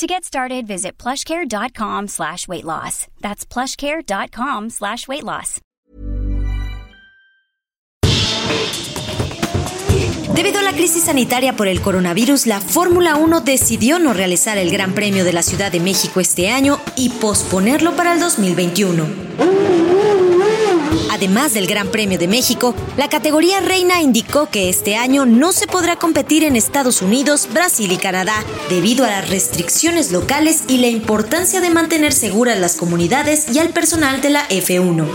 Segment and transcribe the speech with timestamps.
[0.00, 2.64] To get started, visit plushcare.com slash weight.
[3.20, 5.24] That's plushcare.com slash weight.
[10.34, 14.70] Debido a la crisis sanitaria por el coronavirus, la Fórmula 1 decidió no realizar el
[14.70, 19.69] Gran Premio de la Ciudad de México este año y posponerlo para el 2021.
[21.10, 25.66] Además del Gran Premio de México, la categoría reina indicó que este año no se
[25.66, 28.34] podrá competir en Estados Unidos, Brasil y Canadá
[28.68, 33.70] debido a las restricciones locales y la importancia de mantener seguras las comunidades y al
[33.70, 35.06] personal de la F1.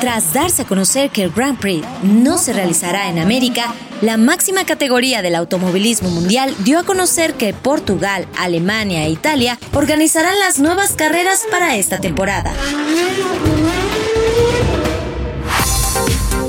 [0.00, 4.64] Tras darse a conocer que el Grand Prix no se realizará en América, la máxima
[4.64, 10.92] categoría del automovilismo mundial dio a conocer que Portugal, Alemania e Italia organizarán las nuevas
[10.92, 12.52] carreras para esta temporada.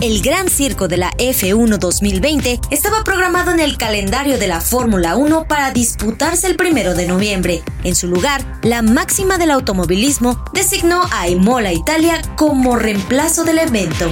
[0.00, 5.16] El Gran Circo de la F1 2020 estaba programado en el calendario de la Fórmula
[5.16, 7.62] 1 para disputarse el primero de noviembre.
[7.84, 14.10] En su lugar, la máxima del automovilismo designó a Imola Italia como reemplazo del evento.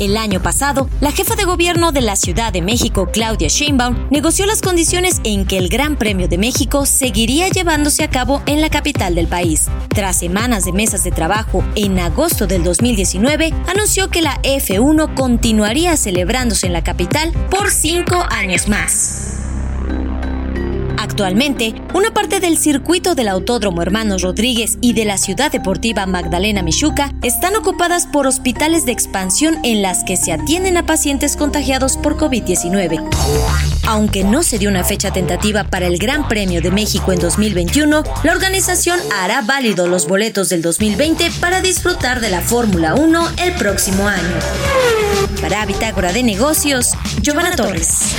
[0.00, 4.46] El año pasado, la jefa de gobierno de la Ciudad de México, Claudia Sheinbaum, negoció
[4.46, 8.70] las condiciones en que el Gran Premio de México seguiría llevándose a cabo en la
[8.70, 9.66] capital del país.
[9.90, 15.94] Tras semanas de mesas de trabajo, en agosto del 2019, anunció que la F1 continuaría
[15.98, 19.39] celebrándose en la capital por cinco años más.
[21.10, 26.62] Actualmente, una parte del circuito del Autódromo Hermanos Rodríguez y de la Ciudad Deportiva Magdalena
[26.62, 31.96] Michuca están ocupadas por hospitales de expansión en las que se atienden a pacientes contagiados
[31.96, 33.04] por COVID-19.
[33.88, 38.04] Aunque no se dio una fecha tentativa para el Gran Premio de México en 2021,
[38.22, 43.52] la organización hará válido los boletos del 2020 para disfrutar de la Fórmula 1 el
[43.54, 44.38] próximo año.
[45.40, 48.14] Para Bitácora de Negocios, Giovanna Torres.